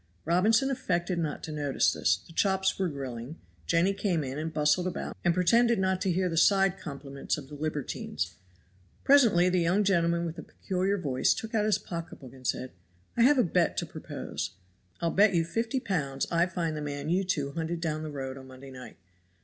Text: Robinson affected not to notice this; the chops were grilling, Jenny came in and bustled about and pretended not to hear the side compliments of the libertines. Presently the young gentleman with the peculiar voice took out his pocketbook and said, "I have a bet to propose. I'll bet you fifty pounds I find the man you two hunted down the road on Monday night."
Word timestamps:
Robinson 0.25 0.71
affected 0.71 1.19
not 1.19 1.43
to 1.43 1.51
notice 1.51 1.93
this; 1.93 2.17
the 2.25 2.33
chops 2.33 2.79
were 2.79 2.89
grilling, 2.89 3.37
Jenny 3.67 3.93
came 3.93 4.23
in 4.23 4.39
and 4.39 4.51
bustled 4.51 4.87
about 4.87 5.15
and 5.23 5.31
pretended 5.31 5.77
not 5.77 6.01
to 6.01 6.11
hear 6.11 6.27
the 6.27 6.37
side 6.37 6.79
compliments 6.79 7.37
of 7.37 7.49
the 7.49 7.53
libertines. 7.53 8.33
Presently 9.03 9.47
the 9.47 9.59
young 9.59 9.83
gentleman 9.83 10.25
with 10.25 10.37
the 10.37 10.41
peculiar 10.41 10.97
voice 10.97 11.35
took 11.35 11.53
out 11.53 11.65
his 11.65 11.77
pocketbook 11.77 12.33
and 12.33 12.47
said, 12.47 12.71
"I 13.15 13.21
have 13.21 13.37
a 13.37 13.43
bet 13.43 13.77
to 13.77 13.85
propose. 13.85 14.55
I'll 15.01 15.11
bet 15.11 15.35
you 15.35 15.45
fifty 15.45 15.79
pounds 15.79 16.25
I 16.31 16.47
find 16.47 16.75
the 16.75 16.81
man 16.81 17.09
you 17.09 17.23
two 17.23 17.51
hunted 17.51 17.79
down 17.79 18.01
the 18.01 18.09
road 18.09 18.39
on 18.39 18.47
Monday 18.47 18.71
night." 18.71 18.97